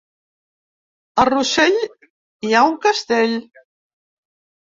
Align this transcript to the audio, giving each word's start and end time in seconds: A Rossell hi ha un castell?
A 1.23 1.25
Rossell 1.29 1.77
hi 2.47 2.57
ha 2.57 2.63
un 2.71 2.79
castell? 2.87 3.37